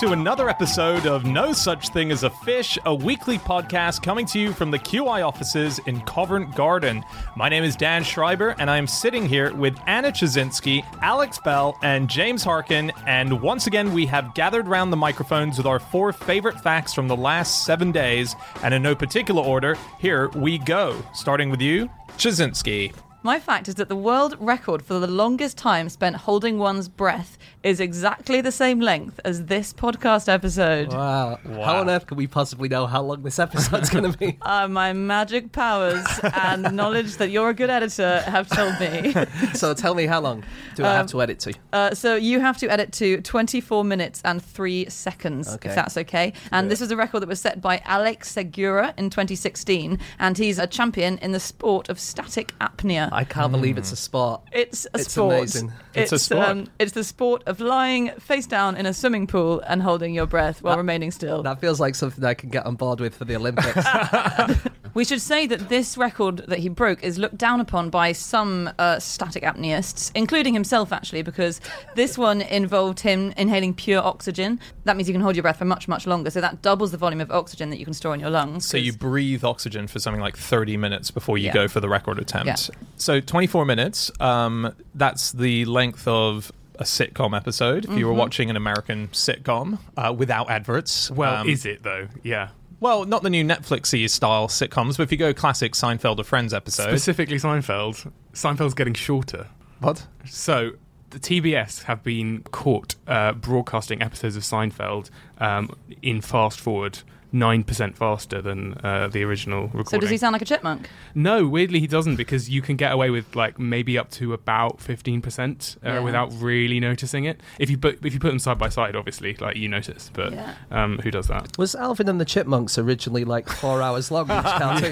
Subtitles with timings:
[0.00, 4.38] to another episode of No Such Thing as a Fish, a weekly podcast coming to
[4.38, 7.04] you from the QI offices in Covent Garden.
[7.36, 11.76] My name is Dan Schreiber, and I am sitting here with Anna Ptaszynski, Alex Bell,
[11.82, 12.90] and James Harkin.
[13.06, 17.06] And once again, we have gathered round the microphones with our four favorite facts from
[17.06, 18.34] the last seven days.
[18.62, 20.96] And in no particular order, here we go.
[21.12, 22.94] Starting with you, Ptaszynski.
[23.22, 27.36] My fact is that the world record for the longest time spent holding one's breath
[27.62, 30.88] is exactly the same length as this podcast episode.
[30.94, 31.38] Wow.
[31.44, 31.62] Wow.
[31.62, 34.38] How on earth can we possibly know how long this episode's going to be?
[34.50, 39.12] Uh, my magic powers and knowledge that you're a good editor have told me.
[39.54, 40.42] so tell me how long
[40.74, 41.54] do I have to edit to?
[41.72, 45.68] Uh, so you have to edit to 24 minutes and 3 seconds, Okay.
[45.68, 46.32] if that's okay.
[46.52, 50.58] And this is a record that was set by Alex Segura in 2016, and he's
[50.58, 53.09] a champion in the sport of static apnea.
[53.12, 54.42] I can't believe it's a sport.
[54.52, 55.00] It's a sport.
[55.00, 55.34] It's sport.
[55.36, 55.72] amazing.
[55.94, 56.48] It's a sport.
[56.48, 60.26] Um, it's the sport of lying face down in a swimming pool and holding your
[60.26, 61.42] breath while remaining still.
[61.42, 64.60] That feels like something I can get on board with for the Olympics.
[64.92, 68.70] We should say that this record that he broke is looked down upon by some
[68.78, 71.60] uh, static apneists, including himself, actually, because
[71.94, 74.58] this one involved him inhaling pure oxygen.
[74.84, 76.30] That means you can hold your breath for much, much longer.
[76.30, 78.66] So that doubles the volume of oxygen that you can store in your lungs.
[78.66, 81.54] So you breathe oxygen for something like 30 minutes before you Yeah.
[81.54, 82.70] go for the record attempt.
[82.70, 82.76] Yeah.
[83.00, 87.84] So 24 minutes, um, that's the length of a sitcom episode.
[87.84, 88.06] If you Mm-hmm.
[88.06, 91.10] were watching an American sitcom uh, without adverts.
[91.10, 92.08] Well, Um, is it though?
[92.22, 92.50] Yeah.
[92.78, 96.54] Well, not the new Netflixy style sitcoms, but if you go classic Seinfeld or Friends
[96.54, 96.84] episode.
[96.88, 98.10] Specifically Seinfeld.
[98.32, 99.46] Seinfeld's getting shorter.
[99.80, 100.06] what?
[100.26, 100.72] So
[101.10, 105.70] the TBS have been caught uh, broadcasting episodes of Seinfeld um,
[106.02, 107.00] in fast forward.
[107.32, 109.86] Nine percent faster than uh, the original recording.
[109.90, 110.88] so does he sound like a chipmunk?
[111.14, 114.80] No, weirdly he doesn't because you can get away with like maybe up to about
[114.80, 116.00] fifteen percent uh, Yeah.
[116.00, 117.40] without really noticing it.
[117.60, 120.10] If you put if you put them side by side, obviously, like you notice.
[120.12, 120.54] But Yeah.
[120.72, 121.56] um, who does that?
[121.56, 124.90] Was Alvin and the Chipmunks originally like four hours long each cartoon?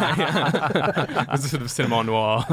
[1.33, 2.45] It's a sort of cinema noir.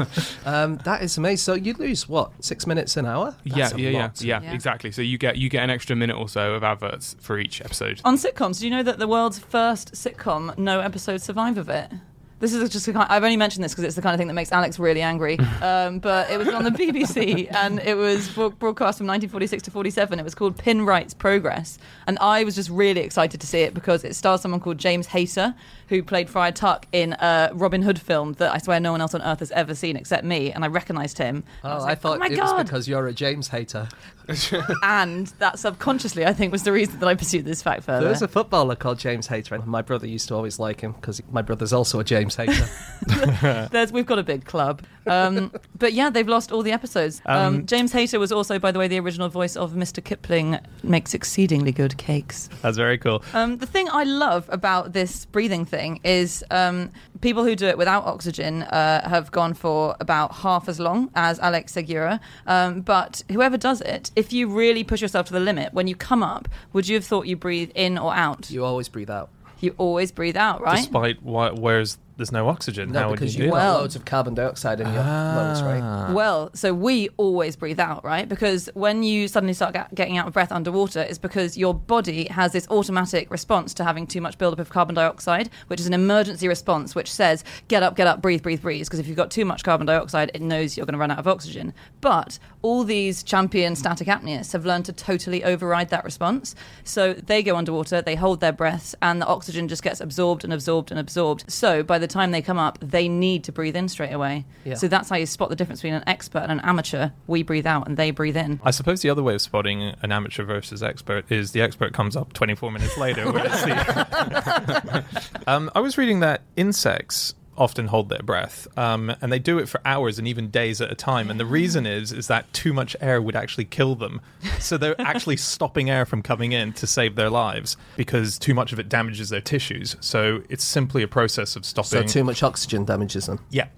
[0.44, 1.36] um, that is amazing.
[1.36, 3.36] So you lose, what, six minutes an hour?
[3.44, 4.52] yeah, That's a yeah, yeah, yeah, Yeah.
[4.52, 4.90] exactly.
[4.90, 8.00] So you get you get an extra minute or so of adverts for each episode.
[8.04, 11.90] On sitcoms, do you know that the world's first sitcom, no episode survive of it?
[12.38, 14.28] This is just a kind I've only mentioned this because it's the kind of thing
[14.28, 15.38] that makes Alex really angry.
[15.62, 20.18] Um, but it was on the BBC and it was broadcast from 1946 to 47.
[20.18, 21.78] It was called Pinwright's Progress.
[22.06, 25.06] And I was just really excited to see it because it stars someone called James
[25.08, 25.54] Hayter,
[25.88, 29.14] who played Friar Tuck in a Robin Hood film that I swear no one else
[29.14, 30.52] on earth has ever seen except me.
[30.52, 31.42] And I recognised him.
[31.64, 32.56] Oh, I, was I thought oh my it God.
[32.56, 33.88] was because you're a James hater.
[34.82, 38.06] and that subconsciously, I think, was the reason that I pursued this fact further.
[38.06, 41.22] There's a footballer called James Hayter, and my brother used to always like him because
[41.30, 42.68] my brother's also a James Hater.
[43.70, 44.82] There's, we've got a big club.
[45.06, 47.22] Um, but yeah, they've lost all the episodes.
[47.26, 50.02] Um, Um, James Hayter was also, by the way, the original voice of Mr.
[50.02, 52.48] Kipling, makes exceedingly good cakes.
[52.62, 53.22] That's very cool.
[53.34, 57.78] Um, the thing I love about this breathing thing is um, people who do it
[57.78, 62.18] without oxygen uh, have gone for about half as long as Alex Segura.
[62.48, 65.94] Um, but whoever does it, if you really push yourself to the limit, when you
[65.94, 68.50] come up, would you have thought you breathe in or out?
[68.50, 69.28] you always breathe out.
[69.60, 70.76] You always breathe out, right?
[70.76, 72.92] Despite why, where's there's no oxygen.
[72.92, 73.72] No, How would you you've do got that?
[73.80, 75.82] Loads of carbon dioxide in your lungs, right?
[75.82, 76.12] Ah.
[76.12, 78.26] Well, so we always breathe out, right?
[78.28, 82.26] Because when you suddenly start ga- getting out of breath underwater, it's because your body
[82.28, 85.92] has this automatic response to having too much buildup of carbon dioxide, which is an
[85.92, 88.86] emergency response which says, get up, get up, breathe, breathe, breathe.
[88.86, 91.18] Because if you've got too much carbon dioxide, it knows you're going to run out
[91.18, 91.74] of oxygen.
[92.00, 96.54] But all these champion static apneists have learned to totally override that response.
[96.82, 100.52] So they go underwater, they hold their breaths, and the oxygen just gets absorbed and
[100.52, 101.44] absorbed and absorbed.
[101.50, 104.44] So by the time they come up, they need to breathe in straight away.
[104.64, 104.74] Yeah.
[104.74, 107.10] So that's how you spot the difference between an expert and an amateur.
[107.26, 108.60] We breathe out and they breathe in.
[108.62, 112.16] I suppose the other way of spotting an amateur versus expert is the expert comes
[112.16, 113.30] up 24 minutes later.
[113.30, 115.04] whereas the-
[115.46, 119.68] um, I was reading that insects often hold their breath, um, and they do it
[119.68, 121.30] for hours and even days at a time.
[121.30, 124.20] And the reason is is that too much air would actually kill them,
[124.58, 128.72] so they're actually stopping air from coming in to save their lives because too much
[128.72, 129.96] of it damages their tissues.
[130.00, 131.86] So it's simply a process of stopping.
[131.86, 133.40] So too much oxygen damages them.
[133.50, 133.68] yeah,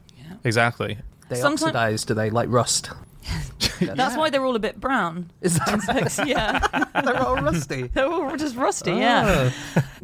[0.44, 0.98] exactly.
[1.28, 2.30] They Sometime- oxidize, do they?
[2.30, 2.90] Like rust.
[3.80, 5.30] That's why they're all a bit brown.
[5.42, 6.58] Is that Insects, yeah.
[7.04, 7.82] they're all rusty?
[7.88, 9.50] They're all just rusty, yeah.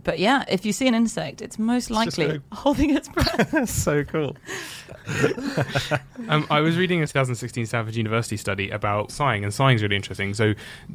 [0.04, 3.68] But yeah, if you see an insect, it's most just likely holding its breath.
[3.68, 4.36] so cool.
[6.28, 9.96] Um, I was reading a 2016 Stanford University study about sighing, and sighing is really
[9.96, 10.32] interesting.
[10.32, 10.54] So,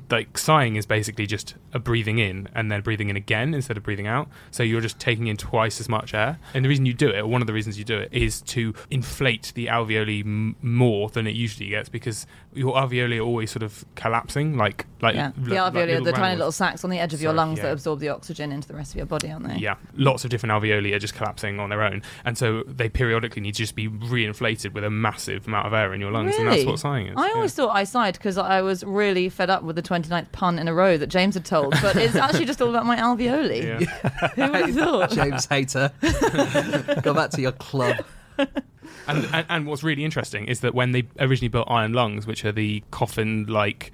[0.09, 3.83] like, sighing is basically just a breathing in and then breathing in again instead of
[3.83, 4.27] breathing out.
[4.51, 6.39] So you're just taking in twice as much air.
[6.53, 8.41] And the reason you do it, or one of the reasons you do it, is
[8.43, 13.51] to inflate the alveoli m- more than it usually gets because your alveoli are always
[13.51, 16.83] sort of collapsing, like like yeah, li- the like alveoli are the tiny little sacs
[16.83, 17.65] on the edge of your Sorry, lungs yeah.
[17.65, 19.55] that absorb the oxygen into the rest of your body, aren't they?
[19.55, 23.41] Yeah, lots of different alveoli are just collapsing on their own, and so they periodically
[23.41, 26.47] need to just be reinflated with a massive amount of air in your lungs, and
[26.47, 26.67] that's Really?
[26.67, 27.13] what sighing is.
[27.17, 27.33] I yeah.
[27.35, 30.67] always thought I sighed because I was really fed up with the 29th pun in
[30.67, 33.63] a row that James had told, but it's actually just all about my alveoli.
[33.81, 34.29] Yeah.
[34.35, 35.11] Who would have thought?
[35.11, 35.91] James Hater.
[37.03, 37.97] Go back to your club.
[38.37, 42.45] and, and and what's really interesting is that when they originally built iron lungs, which
[42.45, 43.91] are the coffin-like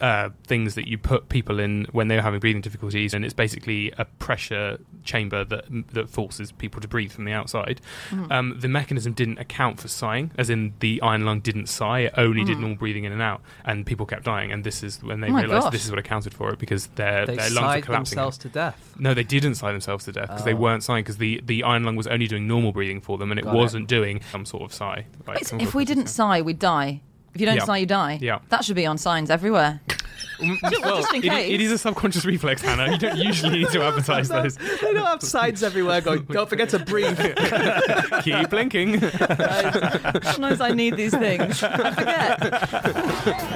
[0.00, 3.92] uh, things that you put people in when they're having breathing difficulties, and it's basically
[3.98, 7.80] a pressure chamber that that forces people to breathe from the outside.
[8.10, 8.30] Mm-hmm.
[8.32, 12.14] Um, the mechanism didn't account for sighing, as in the iron lung didn't sigh; it
[12.16, 12.60] only did Mhm.
[12.60, 14.52] normal breathing in and out, and people kept dying.
[14.52, 17.26] And this is when they Oh realised this is what accounted for it because their
[17.26, 18.16] They their lungs are collapsing.
[18.16, 18.94] themselves to death.
[18.98, 20.56] No, they didn't sigh themselves to death because they Oh.
[20.56, 23.38] weren't sighing because the, the iron lung was only doing normal breathing for them and
[23.38, 25.06] it Got wasn't doing some sort of sigh.
[25.26, 27.00] like if we didn't sigh, we'd die.
[27.34, 27.76] If you don't Yeah.
[27.76, 28.18] you die.
[28.20, 28.38] Yeah.
[28.48, 29.80] That should be on signs everywhere.
[30.38, 32.92] Mm, Just well, in it, it is a subconscious reflex, Hannah.
[32.92, 34.54] You don't usually need to advertise those.
[34.54, 37.18] They don't have signs everywhere going, don't forget to breathe.
[38.22, 39.00] Keep blinking.
[39.00, 41.60] God knows I need these things.
[41.60, 43.48] I forget.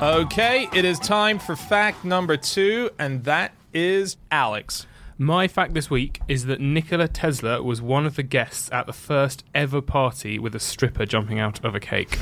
[0.00, 4.86] Okay, it is time for fact number two, and that is Alex.
[5.20, 8.92] My fact this week is that Nikola Tesla was one of the guests at the
[8.92, 12.16] first ever party with a stripper jumping out of a cake.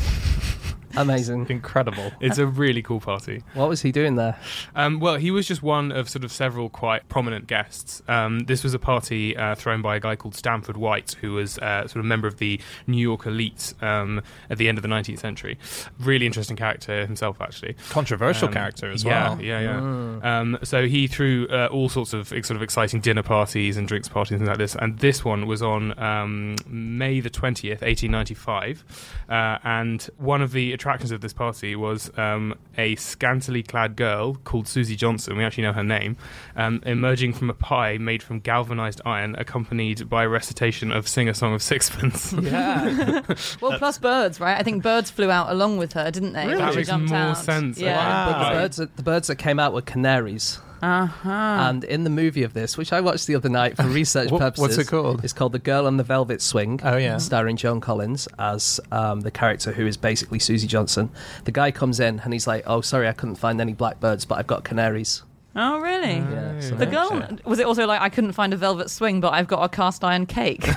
[0.97, 1.47] Amazing.
[1.49, 2.13] Incredible.
[2.21, 3.43] It's a really cool party.
[3.55, 4.39] What was he doing there?
[4.75, 8.03] Um, well, he was just one of sort of several quite prominent guests.
[8.09, 11.59] Um, this was a party uh, thrown by a guy called Stanford White, who was
[11.59, 14.83] uh, sort of a member of the New York elite um, at the end of
[14.83, 15.59] the 19th century.
[16.01, 17.77] Really interesting character himself, actually.
[17.91, 19.41] Controversial Um, character as yeah, well.
[19.43, 19.75] Yeah, yeah.
[19.81, 20.25] Mm.
[20.25, 23.87] Um, so he threw uh, all sorts of ex- sort of exciting dinner parties and
[23.87, 24.75] drinks parties and things like this.
[24.75, 28.85] And this one was on um, May the twentieth, eighteen ninety five.
[29.29, 34.37] Uh, and one of the attractions of this party was um, a scantily clad girl
[34.45, 35.37] called Susie Johnson.
[35.37, 36.17] We actually know her name.
[36.55, 41.29] Um, emerging from a pie made from galvanized iron, accompanied by a recitation of "Sing
[41.29, 43.23] a Song of Sixpence." Yeah.
[43.61, 44.59] Well, plus birds, right?
[44.59, 46.47] I think birds flew out along with her, didn't they?
[46.47, 46.59] Really?
[46.59, 47.39] That makes more out.
[47.39, 47.79] sense.
[47.79, 47.97] Yeah.
[47.97, 48.33] Wow.
[48.33, 50.61] But the birds, that, the birds that came out were canaries.
[50.87, 51.29] Uh-huh.
[51.31, 54.41] And in the movie of this, which I watched the other night for research What-
[54.41, 55.25] purposes, what's it called?
[55.25, 56.81] It's called The Girl on the Velvet Swing.
[56.85, 57.19] Oh, yeah.
[57.19, 61.11] starring Joan Collins as um, the character who is basically Susie Johnson.
[61.45, 64.39] The guy comes in and he's like, "Oh, sorry, I couldn't find any blackbirds, but
[64.39, 65.23] I've got canaries."
[65.59, 66.17] Oh, really?
[66.17, 69.33] Yeah, so- The girl was it also like I couldn't find a velvet swing, but
[69.33, 70.63] I've got a cast iron cake.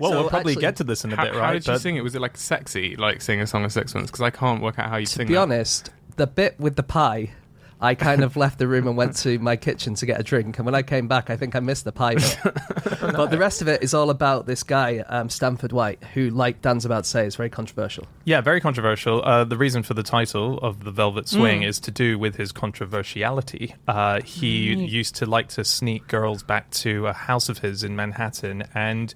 [0.00, 1.38] Well, So we'll probably actually- get to this in a How, bit, right?
[1.40, 1.52] how right?
[1.54, 2.02] did you But- sing it?
[2.02, 4.10] Was it like sexy, like "Sing a Song of Sixpence"?
[4.10, 5.26] Because I can't work out how you To sing.
[5.28, 5.40] be that.
[5.40, 7.30] honest, the bit with the pie.
[7.80, 10.58] I kind of left the room and went to my kitchen to get a drink,
[10.58, 12.38] and when I came back, I think I missed the pie bit.
[13.00, 16.60] But the rest of it is all about this guy, um, Stanford White, who, like
[16.62, 18.06] Dan's about to say, is very controversial.
[18.24, 19.24] Yeah, very controversial.
[19.24, 21.68] Uh, the reason for the title of the Velvet Swing Mm.
[21.68, 23.74] is to do with his controversiality.
[23.86, 24.88] Uh, he Right.
[24.88, 29.14] used to like to sneak girls back to a house of his in Manhattan, and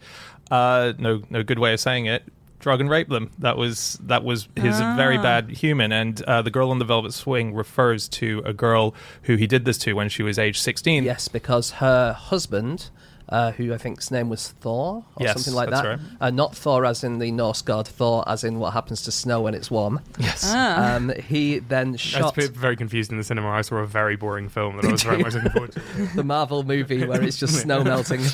[0.51, 2.23] uh, no, no good way of saying it.
[2.63, 3.31] Drug and rape them.
[3.41, 4.95] That was that was his Ah.
[4.97, 5.93] very bad human.
[5.93, 9.65] And uh, the girl on the Velvet Swing refers to a girl who he did
[9.67, 11.05] this to when she was age sixteen.
[11.05, 12.89] Yes, because her husband,
[13.29, 16.01] uh, who I think's name was Thor or Yes, something like that's that, right.
[16.21, 19.41] uh, not Thor as in the Norse god, Thor as in what happens to snow
[19.43, 20.01] when it's warm.
[20.19, 20.45] Yes.
[20.55, 20.95] Ah.
[20.97, 22.21] Um, he then shot.
[22.21, 23.49] I was shot a bit very confused in the cinema.
[23.51, 25.81] I saw a very boring film that I was very much looking forward to.
[26.15, 28.21] the Marvel movie where it's just snow melting.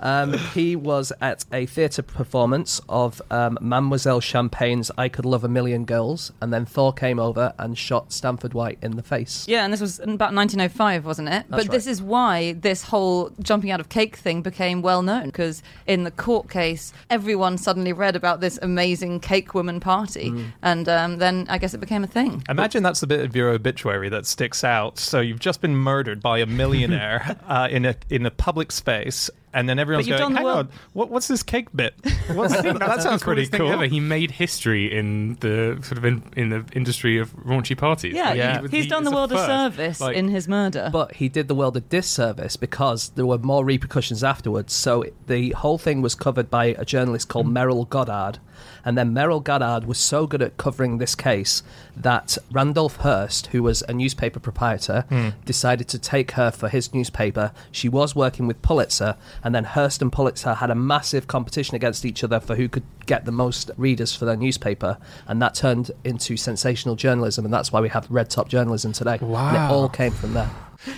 [0.00, 5.48] um, he was at a theatre performance of um, Mademoiselle Champagne's "I Could Love a
[5.48, 9.46] Million Girls," and then Thor came over and shot Stanford White in the face.
[9.48, 11.44] Yeah, and this was in about 1905, wasn't it?
[11.48, 15.26] That's but this is why this whole jumping out of cake thing became well known
[15.26, 20.52] because in the court case, everyone suddenly read about this amazing cake woman party, Mm.
[20.62, 22.42] and um, then I guess it became a thing.
[22.48, 24.98] Imagine that's the bit of your obituary that sticks out.
[24.98, 29.30] So you've just been murdered by a millionaire uh, in a in a public space,
[29.52, 31.94] and then everyone's you've going, done the "Hang world- on, what, what's this cake bit?
[32.32, 33.86] What's, that That's sounds pretty cool." ever.
[33.86, 38.14] He made history in the sort of in, in the industry of raunchy parties.
[38.14, 38.60] Yeah, Like, Yeah.
[38.62, 39.46] he he's he done the world a first.
[39.46, 40.90] service Like, in his murder.
[40.92, 44.72] But he did the world a disservice because there were more repercussions afterwards.
[44.72, 47.52] So the whole thing was covered by a journalist called mm.
[47.52, 48.38] Morrill Goddard.
[48.84, 51.62] And then Morrill Goddard was so good at covering this case
[51.96, 55.28] that Randolph Hearst, who was a newspaper proprietor, hmm.
[55.44, 57.52] decided to take her for his newspaper.
[57.70, 62.04] She was working with Pulitzer, and then Hearst and Pulitzer had a massive competition against
[62.04, 64.98] each other for who could get the most readers for their newspaper.
[65.26, 69.18] And that turned into sensational journalism, and that's why we have red top journalism today.
[69.20, 70.50] And it all came from there.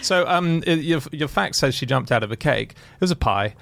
[0.02, 2.73] So, um, your your fact says she jumped out of a cake.
[2.73, 3.54] It was a pie.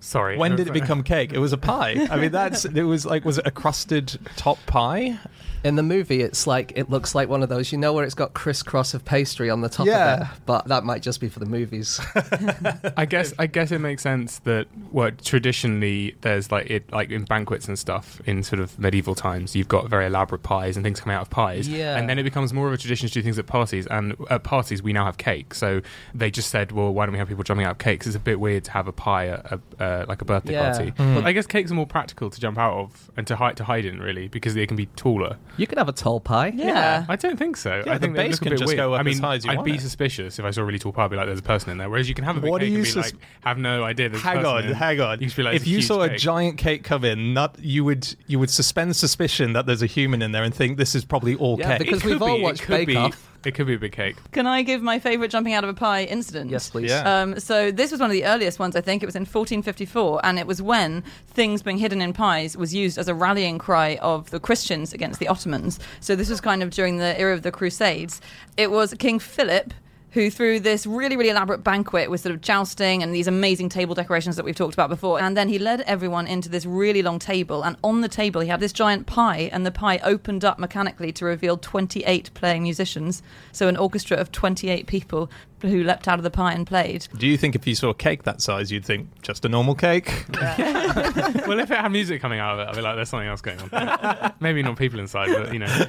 [0.00, 0.38] Sorry.
[0.38, 1.32] When did it become cake?
[1.32, 2.06] It was a pie.
[2.10, 5.18] I mean, that's it was like was it a crusted top pie?
[5.66, 8.14] In the movie, it's like it looks like one of those, you know, where it's
[8.14, 10.14] got crisscross of pastry on the top Yeah.
[10.14, 10.26] of it.
[10.46, 12.00] But that might just be for the movies.
[12.96, 17.24] I guess I guess it makes sense that well traditionally there's like it like in
[17.24, 21.00] banquets and stuff in sort of medieval times you've got very elaborate pies and things
[21.00, 21.96] coming out of pies Yeah.
[21.96, 24.42] and then it becomes more of a tradition to do things at parties and at
[24.44, 25.80] parties we now have cake so
[26.14, 28.20] they just said well why don't we have people jumping out of cakes it's a
[28.20, 30.70] bit weird to have a pie at a, uh, like a birthday Yeah.
[30.72, 31.14] party Mm.
[31.16, 33.64] but I guess cakes are more practical to jump out of and to hide to
[33.64, 36.52] hide in really because they can be taller you could have a tall pie.
[36.54, 37.04] yeah.
[37.08, 37.82] I don't think so.
[37.86, 38.76] Yeah, I think the they base look a can bit just weird.
[38.78, 39.80] go up I mean, as high as you I'd want be it.
[39.80, 41.78] suspicious if I saw a really tall pie, I'd be like, "There's a person in
[41.78, 43.22] there." Whereas you can have a big What cake are you and be sus- like,
[43.42, 44.72] "Have no idea." There's a Hang person on, in.
[44.74, 45.20] hang on.
[45.20, 47.04] You should be like, if "It's a you huge saw a cake." giant cake come
[47.04, 50.54] in, not you would you would suspend suspicion that there's a human in there and
[50.54, 51.86] think this is probably all Yeah, cake.
[51.86, 53.32] because It we've all be- it watched could Bake be- Off.
[53.46, 54.16] It could be a big cake.
[54.32, 56.50] Can I give my favourite jumping out of a pie incident?
[56.50, 56.90] Yes, please.
[56.90, 57.20] Yeah.
[57.20, 59.04] Um, so this was one of the earliest ones, I think.
[59.04, 62.98] It was in 1454, and it was when things being hidden in pies was used
[62.98, 65.78] as a rallying cry of the Christians against the Ottomans.
[66.00, 68.20] So this was kind of during the era of the Crusades.
[68.56, 69.72] It was King Philip
[70.16, 73.94] who threw this really, really elaborate banquet with sort of jousting and these amazing table
[73.94, 75.20] decorations that we've talked about before.
[75.20, 78.48] And then he led everyone into this really long table, and on the table he
[78.48, 83.22] had this giant pie, and the pie opened up mechanically to reveal 28 playing musicians.
[83.52, 85.30] So an orchestra of 28 people
[85.60, 87.06] who leapt out of the pie and played.
[87.18, 89.74] Do you think if you saw a cake that size, you'd think just a normal
[89.74, 90.24] cake?
[90.32, 93.42] well, if it had music coming out of it, I'd be like, "There's something else
[93.42, 95.86] going on." Maybe not people inside, but you know.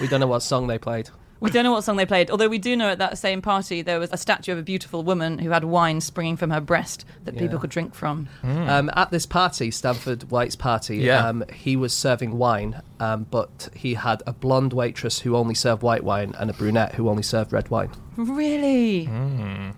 [0.00, 1.10] We don't know what song they played.
[1.40, 3.80] We don't know what song they played, although we do know at that same party
[3.82, 7.04] there was a statue of a beautiful woman who had wine springing from her breast
[7.24, 7.40] that Yeah.
[7.42, 8.28] people could drink from.
[8.42, 11.26] Um, at this party, Stanford White's party, Yeah.
[11.28, 15.82] um, he was serving wine, um, but he had a blonde waitress who only served
[15.82, 17.90] white wine and a brunette who only served red wine.
[18.16, 19.08] Really?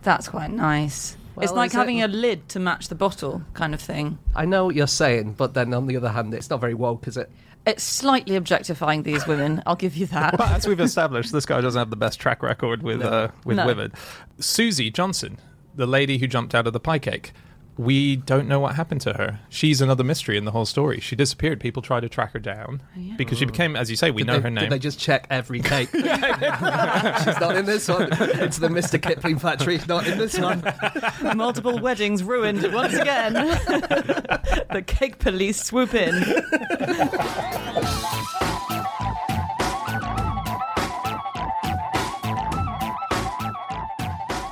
[0.02, 1.16] That's quite nice.
[1.40, 4.18] it's like is it- having a lid to match the bottle, kind of thing.
[4.36, 7.08] I know what you're saying, but then on the other hand, it's not very woke,
[7.08, 7.30] is it?
[7.66, 10.36] It's slightly objectifying these women, I'll give you that.
[10.38, 13.58] But as we've established, this guy doesn't have the best track record with uh, with
[13.58, 13.66] No.
[13.66, 13.92] women.
[14.38, 15.38] Susie Johnson,
[15.74, 17.32] the lady who jumped out of the pie cake.
[17.76, 19.40] We don't know what happened to her.
[19.48, 21.00] She's another mystery in the whole story.
[21.00, 21.60] She disappeared.
[21.60, 23.14] People tried to track her down oh, yeah.
[23.16, 24.64] because she became, as you say, we Did know they, her name.
[24.64, 25.88] Did they just check every cake?
[25.92, 28.08] She's not in this one.
[28.12, 29.00] It's the Mr.
[29.00, 29.80] Kipling factory.
[29.88, 30.62] Not in this one.
[31.36, 33.32] Multiple weddings ruined once again.
[34.72, 36.14] the cake police swoop in.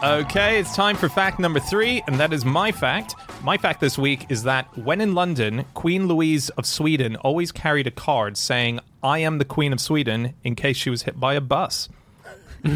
[0.08, 3.14] Okay, it's time for fact number three, and that is my fact.
[3.42, 7.86] My fact this week is that when in London, Queen Louise of Sweden always carried
[7.86, 11.34] a card saying, I am the Queen of Sweden, in case she was hit by
[11.34, 11.90] a bus.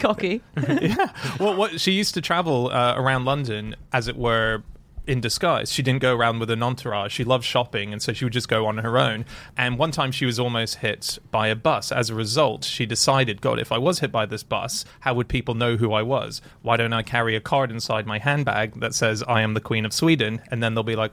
[0.00, 0.42] Cocky.
[1.38, 4.64] Well, what she used to travel uh, around London, as it were,
[5.10, 5.72] in disguise.
[5.72, 7.12] She didn't go around with an entourage.
[7.12, 9.24] She loved shopping, and so she would just go on her own.
[9.56, 11.90] And one time, she was almost hit by a bus.
[11.90, 15.28] As a result, she decided, God, if I was hit by this bus, how would
[15.28, 16.40] people know who I was?
[16.62, 19.84] Why don't I carry a card inside my handbag that says I am the Queen
[19.84, 20.40] of Sweden?
[20.50, 21.12] And then they'll be like.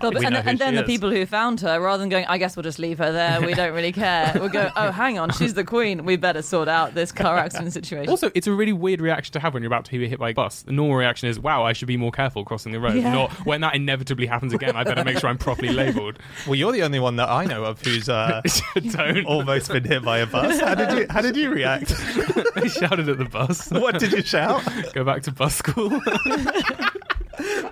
[0.00, 0.86] Well, we and, and then she the is.
[0.86, 3.54] people who found her, rather than going, I guess we'll just leave her there, we
[3.54, 6.94] don't really care, we'll go, oh, hang on, she's the queen, we better sort out
[6.94, 8.10] this car accident situation.
[8.10, 10.30] Also, it's a really weird reaction to have when you're about to be hit by
[10.30, 10.62] a bus.
[10.62, 13.12] The normal reaction is, "Wow, I should be more careful crossing the road." Yeah.
[13.12, 14.76] Not when that inevitably happens again.
[14.76, 16.18] I better make sure I'm properly labelled.
[16.46, 18.42] Well, you're the only one that I know of who's uh,
[18.90, 19.24] Don't.
[19.24, 20.60] almost been hit by a bus.
[20.60, 21.06] How did you?
[21.08, 21.92] How did you react?
[22.56, 23.70] I shouted at the bus.
[23.70, 24.62] what did you shout?
[24.92, 26.00] Go back to bus school.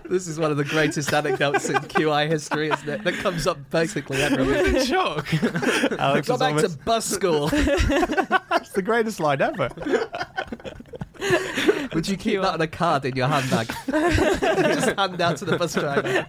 [0.08, 3.04] This is one of the greatest anecdotes in QI history, isn't it?
[3.04, 4.74] That comes up basically every week.
[4.74, 5.32] in shock.
[5.98, 7.48] Alex Go was back to bus school.
[7.48, 9.70] That's the greatest line ever.
[11.94, 13.68] Would you keep that on a card in your handbag?
[13.86, 16.26] Just hand out to the bus driver.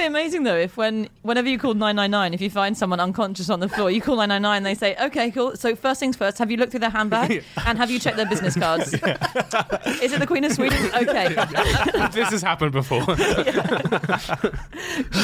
[0.00, 3.50] Wouldn't be amazing though if when whenever you call 999, if you find someone unconscious
[3.50, 5.56] on the floor, you call 999, they say, "Okay, cool.
[5.56, 8.26] So first things first, have you looked through their handbag and have you checked their
[8.26, 8.94] business cards?
[10.02, 10.78] Is it the Queen of Sweden?
[11.00, 11.28] Okay.
[12.12, 13.02] this has happened before.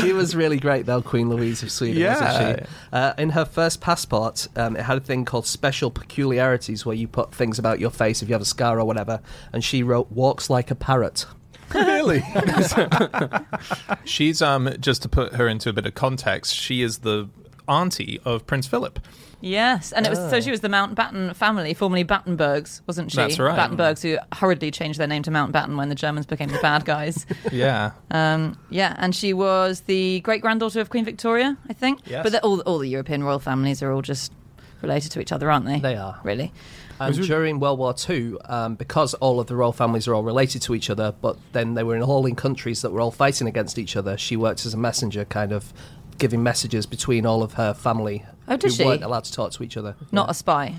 [0.00, 2.20] She was really great, though, Queen Louise of Sweden, Yeah.
[2.22, 2.66] wasn't she?
[2.92, 7.08] Uh, in her first passport, um, it had a thing called special peculiarities where you
[7.08, 9.20] put things about your face if you have a scar or whatever,
[9.52, 11.26] and she wrote, walks like a parrot.
[11.74, 12.22] Really?
[14.04, 16.54] She's um just to put her into a bit of context.
[16.54, 17.28] She is the
[17.68, 19.00] auntie of Prince Philip.
[19.42, 23.18] Yes, and it was so she was the Mountbatten family, formerly Battenbergs, wasn't she?
[23.18, 23.56] That's right.
[23.58, 27.26] Battenbergs, who hurriedly changed their name to Mountbatten when the Germans became the bad guys.
[27.52, 27.92] Yeah.
[28.10, 32.00] Um, yeah, and she was the great granddaughter of Queen Victoria, I think.
[32.06, 32.22] Yes.
[32.22, 34.32] But the, all all the European royal families are all just
[34.82, 35.78] related to each other, aren't they?
[35.80, 36.20] They are.
[36.22, 36.52] really.
[36.98, 40.62] And during World War II, um, because all of the royal families are all related
[40.62, 43.46] to each other, but then they were in all in countries that were all fighting
[43.46, 45.74] against each other, she worked as a messenger, kind of
[46.18, 48.84] giving messages between all of her family Oh, did who she?
[48.84, 49.94] weren't allowed to talk to each other.
[50.10, 50.74] Not a spy.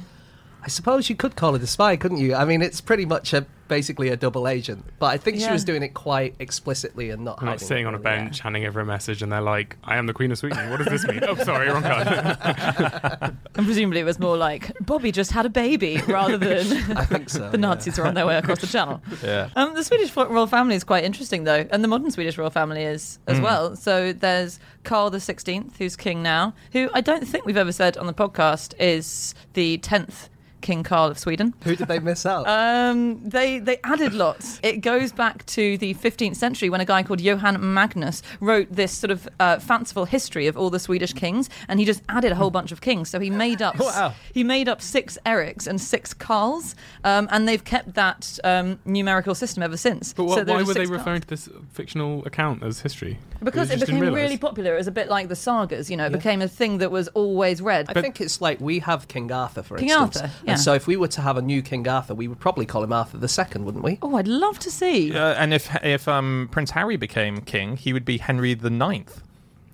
[0.68, 2.36] I suppose you could call it a spy, couldn't you?
[2.36, 5.64] I mean, it's pretty much a, basically a double agent, but I think she was
[5.64, 8.18] doing it quite explicitly and not not sitting it, on a really.
[8.18, 10.70] bench handing over a message, and they're like, "I am the Queen of Sweden.
[10.70, 13.38] What does this mean?" oh, sorry, wrong card.
[13.56, 17.30] And presumably it was more like Bobby just had a baby rather than I think
[17.30, 17.50] so.
[17.52, 19.02] the Nazis are on their way across the channel.
[19.24, 19.50] Yeah.
[19.56, 22.84] Um, the Swedish royal family is quite interesting, though, and the modern Swedish royal family
[22.84, 23.78] is as well.
[23.78, 27.96] So there's Carl the Sixteenth, who's king now, who I don't think we've ever said
[27.98, 30.28] on the podcast is the tenth
[30.62, 31.54] King Carl of Sweden.
[31.64, 32.46] Who did they miss out?
[32.68, 34.60] Um, they they added lots.
[34.64, 38.92] It goes back to the 15th century when a guy called Johann Magnus wrote this
[38.92, 42.36] sort of uh, fanciful history of all the Swedish kings, and he just added a
[42.36, 43.10] whole bunch of kings.
[43.10, 44.14] So he made up Wow.
[44.34, 49.36] he made up six Erics and six Carls, um, and they've kept that um, numerical
[49.36, 50.14] system ever since.
[50.14, 50.98] But So what, there why were they six Karls.
[51.00, 53.18] referring to this fictional account as history?
[53.44, 54.74] Because They it became really popular.
[54.74, 56.08] It was a bit like the sagas, you know.
[56.08, 57.86] It became a thing that was always read.
[57.90, 60.18] I think it's like we have King Arthur, for King instance.
[60.18, 60.54] Arthur, yeah.
[60.54, 62.84] And so if we were to have a new King Arthur, we would probably call
[62.84, 64.00] him Arthur the Second, wouldn't we?
[64.02, 65.14] oh, I'd love to see.
[65.16, 69.22] Uh, and if if um, Prince Harry became king, he would be Henry the Ninth.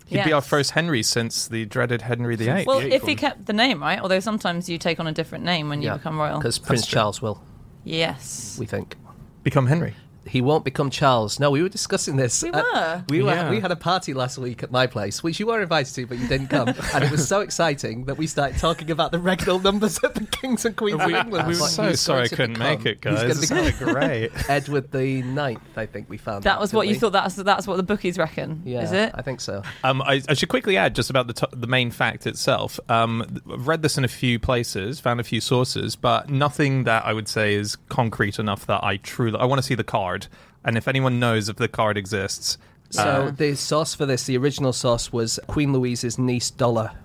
[0.06, 2.68] He'd be our first Henry since the dreaded Henry the Eighth.
[2.68, 5.44] Well, the if he kept the name right, although sometimes you take on a different
[5.44, 6.38] name when you become royal.
[6.38, 6.86] Because Prince.
[6.86, 7.42] Charles will,
[7.84, 8.58] Yes.
[8.60, 8.96] we think.
[9.44, 9.96] Become Henry.
[10.25, 11.39] He won't become Charles.
[11.39, 12.42] No, we were discussing this.
[12.44, 13.03] We Uh, were.
[13.10, 13.32] we were.
[13.32, 13.50] Yeah.
[13.50, 16.18] We had a party last week at my place, which you were invited to, but
[16.18, 16.70] you didn't come.
[16.94, 20.25] and it was so exciting that we started talking about the regnal numbers of the
[20.25, 21.48] kings and queens of England.
[21.48, 23.50] we It's were like so sorry I couldn't become- make it, he's guys.
[23.50, 24.32] going to be great.
[24.50, 26.44] Edward the Ninth, I think we found.
[26.44, 27.00] That out, was what you we?
[27.00, 27.12] thought.
[27.13, 28.62] That's that's what the bookies reckon.
[28.65, 29.12] Yeah, Is it?
[29.13, 29.62] I think so.
[29.84, 32.79] Um, I, I should quickly add just about the to- the main fact itself.
[32.90, 37.05] Um, I've read this in a few places, found a few sources, but nothing that
[37.05, 39.38] I would say is concrete enough that I truly.
[39.40, 40.27] I want to see the card,
[40.63, 42.57] and if anyone knows if the card exists,
[42.89, 46.95] So uh, the source for this, the original source, was Queen Louise's niece Dolla,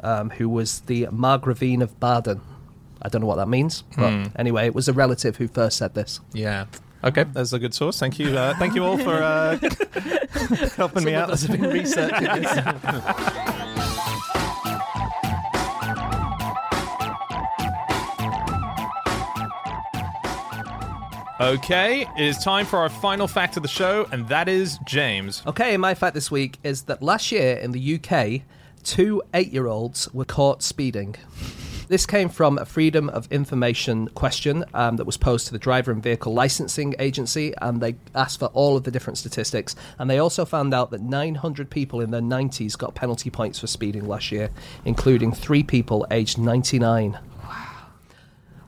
[0.00, 2.40] um, who was the Margravine of Baden.
[3.00, 4.24] I don't know what that means, but Hmm.
[4.36, 6.20] anyway, it was a relative who first said this.
[6.32, 6.66] yeah.
[7.04, 7.96] Okay, that's a good source.
[8.00, 8.36] Thank you.
[8.36, 9.56] Uh, thank you all for uh,
[10.76, 11.30] helping me out.
[11.46, 12.26] been researching
[21.40, 25.40] Okay, it is time for our final fact of the show, and that is James.
[25.46, 28.42] Okay, my fact this week is that last year in the UK,
[28.82, 31.14] two eight-year-olds were caught speeding.
[31.86, 35.92] This came from a Freedom of Information question um, that was posed to the Driver
[35.92, 39.76] and Vehicle Licensing Agency, and they asked for all of the different statistics.
[39.96, 43.68] And they also found out that 900 people in their 90s got penalty points for
[43.68, 44.50] speeding last year,
[44.84, 47.16] including three people aged 99.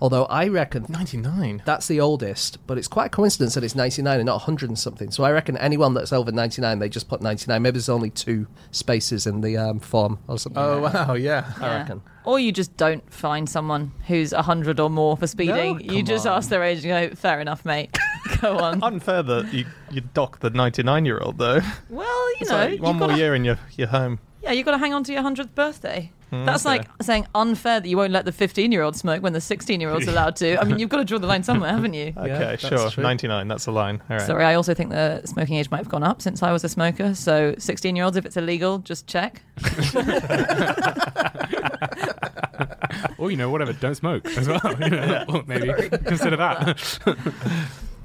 [0.00, 1.62] Although I reckon 99.
[1.66, 4.78] that's the oldest, but it's quite a coincidence that it's 99 and not 100 and
[4.78, 5.10] something.
[5.10, 7.60] So I reckon anyone that's over 99, they just put 99.
[7.60, 10.62] Maybe there's only two spaces in the um, form or something.
[10.62, 11.52] Oh, like wow, yeah.
[11.60, 11.74] I Yeah.
[11.78, 12.02] reckon.
[12.24, 15.54] Or you just don't find someone who's 100 or more for speeding.
[15.56, 16.36] No, you come just on.
[16.36, 17.96] ask their age and go, fair enough, mate.
[18.40, 18.82] go on.
[18.82, 21.60] Unfair that you, you dock the 99 year old, though.
[21.90, 24.18] well, you It's know, like you've one more gotta, year and you're, you're home.
[24.42, 26.12] yeah, you've got to hang on to your 100th birthday.
[26.30, 26.78] Hmm, that's okay.
[26.78, 29.80] like saying unfair that you won't let the 15 year old smoke when the 16
[29.80, 30.60] year old's allowed to.
[30.60, 32.12] I mean, you've got to draw the line somewhere, haven't you?
[32.20, 32.90] Okay, that's sure.
[32.90, 33.02] true.
[33.02, 34.00] 99, that's a line.
[34.08, 34.26] All right.
[34.26, 36.68] Sorry, I also think the smoking age might have gone up since I was a
[36.68, 37.14] smoker.
[37.14, 39.42] So, 16 year olds, if it's illegal, just check.
[43.18, 44.60] Or you know, whatever, don't smoke as well.
[44.80, 46.78] You know, or maybe consider that.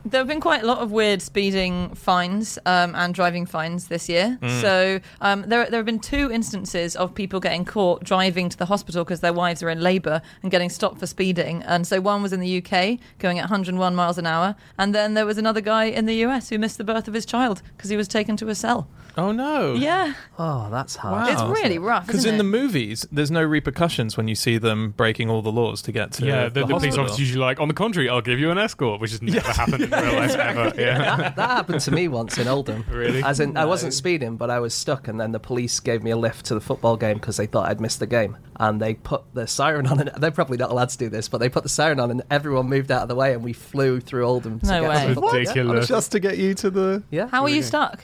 [0.08, 4.08] There have been quite a lot of weird speeding fines um, and driving fines this
[4.08, 4.38] year.
[4.62, 8.66] So um, there, there have been two instances of people getting caught driving to the
[8.68, 11.64] hospital because their wives are in labour and getting stopped for speeding.
[11.64, 15.16] And so one was in the UK going at 101 miles an hour, and then
[15.16, 17.90] there was another guy in the US who missed the birth of his child because
[17.90, 18.88] he was taken to a cell.
[19.18, 19.76] Oh no.
[19.76, 21.28] Yeah, Oh, that's hard.
[21.28, 21.32] Wow.
[21.32, 22.06] it's really rough.
[22.06, 22.38] Because in it?
[22.38, 26.12] the movies, there's no repercussions when you see them breaking all the laws to get
[26.14, 27.04] to yeah, the, the, the police hospital.
[27.06, 29.84] officer's usually like, on the contrary, I'll give you an escort, which has never happened
[29.84, 30.74] in real life ever.
[30.82, 30.98] Yeah.
[31.18, 32.86] that, that happened to me once in Oldham.
[32.90, 33.24] Really?
[33.24, 36.12] As in, I wasn't speeding, but I was stuck, and then the police gave me
[36.12, 38.96] a lift to the football game because they thought I'd missed the game, and they
[38.96, 40.00] put the siren on.
[40.00, 42.24] And they're probably not allowed to do this, but they put the siren on, and
[42.30, 44.60] everyone moved out of the way, and we flew through Oldham.
[44.60, 45.02] To No get way.
[45.02, 45.40] To the football game.
[45.42, 45.88] Ridiculous.
[45.88, 47.04] just to get you to the.
[47.12, 47.28] Yeah.
[47.28, 48.04] How were you stuck?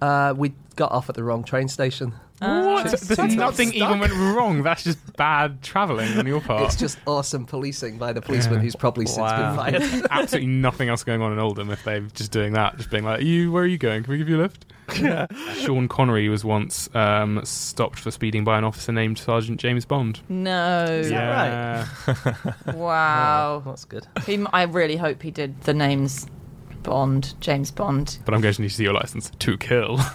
[0.00, 2.12] Uh, we got off at the wrong train station.
[2.42, 2.90] What?
[2.90, 3.80] Just- There's just nothing stuck.
[3.88, 4.62] even went wrong.
[4.62, 6.64] That's just bad travelling on your part.
[6.64, 8.62] It's just awesome policing by the policeman Yeah.
[8.62, 9.82] who's probably since been fired.
[10.10, 13.22] Absolutely nothing else going on in Oldham if they're just doing that, just being like,
[13.22, 14.02] "You, where are you going?
[14.02, 14.66] Can we give you a lift?"
[15.00, 15.26] Yeah.
[15.54, 20.20] Sean Connery was once um, stopped for speeding by an officer named Sergeant James Bond.
[20.28, 21.02] No.
[21.02, 21.86] that yeah,
[22.74, 23.62] Wow.
[23.64, 24.06] That's good.
[24.26, 26.26] He, m- I really hope he did the names
[26.82, 28.18] Bond, James Bond.
[28.24, 29.98] but I'm going to need to see your license to kill,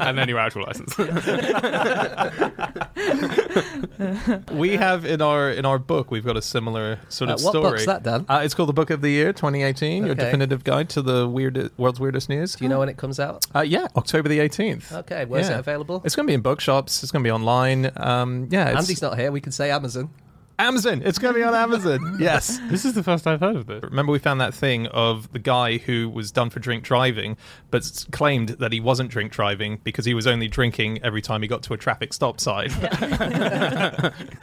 [0.00, 0.94] and then your actual license.
[4.52, 7.50] We have in our in our book, we've got a similar sort Uh, of what
[7.52, 7.70] story.
[7.70, 8.24] book's that, Dan?
[8.28, 11.70] Uh, it's called the Book of the Year 2018, your definitive guide to the weird
[11.78, 12.54] world's weirdest news.
[12.56, 13.46] Do you know when it comes out?
[13.54, 14.92] Uh, yeah, October the 18th.
[14.92, 15.56] Okay, where's Yeah.
[15.56, 16.02] it available?
[16.04, 17.02] It's going to be in bookshops.
[17.02, 17.90] It's going to be online.
[17.96, 19.30] Um, yeah, it's Andy's not here.
[19.32, 20.10] We can say Amazon.
[20.58, 21.02] Amazon.
[21.04, 22.16] It's going to be on Amazon.
[22.20, 22.58] yes.
[22.70, 23.82] this is the first I've heard of this.
[23.82, 27.36] Remember, we found that thing of the guy who was done for drink driving,
[27.70, 31.48] but claimed that he wasn't drink driving because he was only drinking every time he
[31.48, 32.68] got to a traffic stop sign.
[32.80, 32.96] That's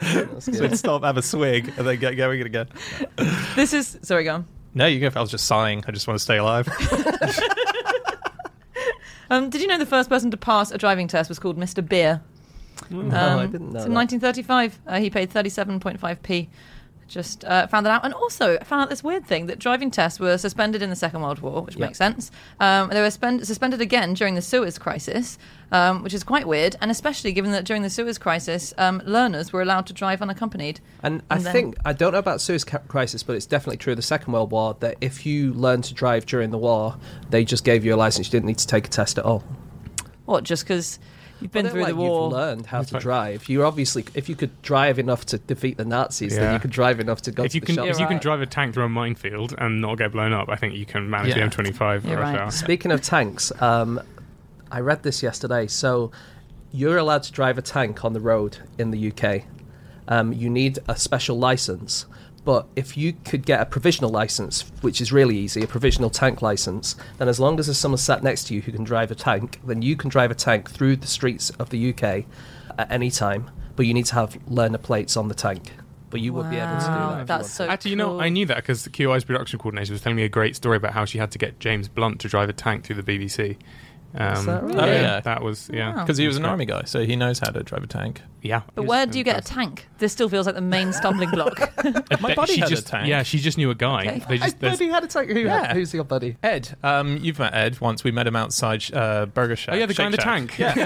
[0.44, 0.70] so good.
[0.70, 2.68] he'd stop, have a swig, and then get going again.
[3.56, 4.46] This is sorry, go on.
[4.74, 5.10] No, you go.
[5.16, 5.84] I was just sighing.
[5.88, 6.68] I just want to stay alive.
[9.30, 11.88] Um, did you know the first person to pass a driving test was called Mr.
[11.88, 12.20] Beer?
[12.90, 13.76] No, Um, I didn't know.
[13.78, 13.88] it's that.
[13.88, 14.78] in 1935.
[14.86, 16.48] Uh, he paid 37.5p.
[17.08, 20.20] Just uh, found that out, and also found out this weird thing that driving tests
[20.20, 21.86] were suspended in the Second World War, which Yeah.
[21.86, 22.30] makes sense.
[22.60, 25.36] Um, they were spend- suspended again during the Suez Crisis,
[25.72, 29.52] um, which is quite weird, and especially given that during the Suez Crisis, um, learners
[29.52, 30.78] were allowed to drive unaccompanied.
[31.02, 33.78] And I And then- think I don't know about Suez ca- Crisis, but it's definitely
[33.78, 36.94] true of the Second World War that if you learned to drive during the war,
[37.28, 38.28] they just gave you a license.
[38.28, 39.42] You didn't need to take a test at all.
[40.26, 40.44] What?
[40.44, 41.00] Just because
[41.40, 42.24] you've been Well, through like the war?
[42.24, 43.48] You've learned how to like- drive.
[43.48, 47.00] You obviously, if you could drive enough to defeat the Nazis, then you could drive
[47.00, 47.86] enough to go If to you the can, shop.
[47.86, 48.22] if you can right.
[48.22, 51.08] drive a tank through a minefield and not get blown up, I think you can
[51.10, 51.46] manage Yeah.
[51.46, 52.52] the M25 You're right.
[52.52, 54.00] Speaking of tanks, um,
[54.70, 55.66] I read this yesterday.
[55.66, 56.10] So
[56.72, 59.44] you're allowed to drive a tank on the road in the UK.
[60.08, 62.06] Um, you need a special license.
[62.44, 66.40] But if you could get a provisional license, which is really easy, a provisional tank
[66.40, 69.14] license, then as long as there's someone sat next to you who can drive a
[69.14, 72.24] tank, then you can drive a tank through the streets of the UK
[72.78, 73.50] at any time.
[73.76, 75.72] But you need to have learner plates on the tank.
[76.08, 77.20] But you would be able to do that.
[77.20, 77.52] if that's wanted.
[77.52, 78.20] so Actually, you know.
[78.20, 81.04] I knew that because QI's production coordinator was telling me a great story about how
[81.04, 83.56] she had to get James Blunt to drive a tank through the BBC.
[84.14, 84.74] Um, that right?
[84.74, 85.20] Oh, yeah.
[85.20, 85.94] that was yeah.
[85.94, 86.04] Wow.
[86.04, 88.22] Because he was an army guy, so he knows how to drive a tank.
[88.42, 89.86] Yeah, But where do you get a tank?
[89.98, 91.58] This still feels like the main stumbling block.
[92.22, 93.08] My buddy she had just, a tank.
[93.08, 94.06] Yeah, she just knew a guy.
[94.06, 94.24] Okay.
[94.28, 95.30] They just, I there's- buddy had a tank.
[95.30, 95.74] Who, Yeah.
[95.74, 96.36] Who's your buddy?
[96.42, 98.02] Ed, um, you've met Ed once.
[98.02, 99.74] We met him outside uh, Burger Shack.
[99.74, 100.74] oh yeah, the guy in the Shake Shack.
[100.76, 100.80] tank.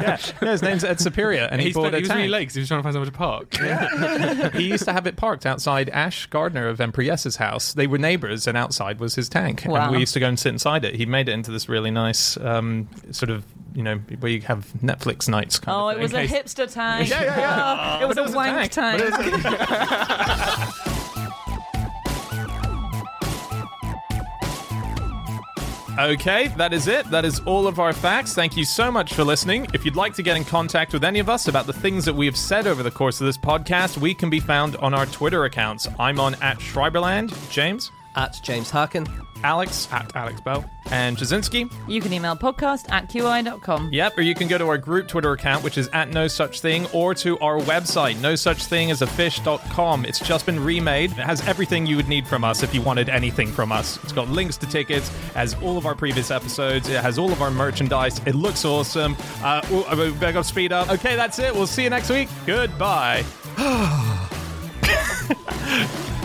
[0.00, 2.16] Yeah, his name's Ed Superior, and he, he, bought spent, a he was tank.
[2.18, 4.52] really late 'cause he was trying to find somewhere to park.
[4.54, 7.72] he used to have it parked outside Ash Gardner of Empries's house.
[7.74, 9.62] They were neighbours, and outside was his tank.
[9.66, 9.82] Wow.
[9.84, 10.94] And we used to go and sit inside it.
[10.94, 13.44] He made it into this really nice um, sort of,
[13.74, 15.58] you know, where you have Netflix nights.
[15.58, 17.08] Kind oh, of it was a hipster tank.
[17.08, 17.98] Yeah, yeah, yeah.
[18.00, 19.02] Oh, it was But a wank tank.
[26.00, 27.10] Okay, that is it.
[27.10, 28.32] That is all of our facts.
[28.32, 29.66] Thank you so much for listening.
[29.74, 32.14] If you'd like to get in contact with any of us about the things that
[32.14, 35.04] we have said over the course of this podcast, we can be found on our
[35.04, 35.86] Twitter accounts.
[35.98, 39.06] I'm on at Schreiberland, James, At James Harkin.
[39.42, 40.68] Alex, At Alex Bell.
[40.90, 41.72] and Ptaszynski.
[41.88, 43.90] You can email podcast at qi.com.
[43.92, 46.60] Yep, or you can go to our group Twitter account, which is at no such
[46.60, 50.04] thing, or to our website, no such thing as a fish.com.
[50.04, 51.12] It's just been remade.
[51.12, 53.98] It has everything you would need from us if you wanted anything from us.
[54.02, 57.40] It's got links to tickets, as all of our previous episodes, it has all of
[57.40, 58.20] our merchandise.
[58.26, 59.16] It looks awesome.
[59.42, 60.90] Uh, oh, I better go speed up.
[60.90, 61.54] Okay, that's it.
[61.54, 62.28] We'll see you next week.
[62.44, 63.24] Goodbye.